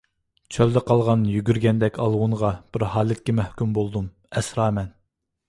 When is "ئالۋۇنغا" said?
2.05-2.51